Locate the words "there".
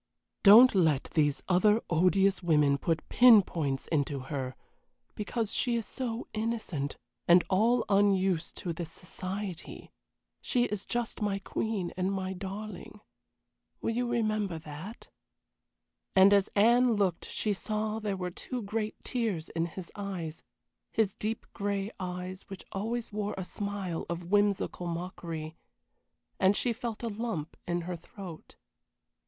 17.99-18.17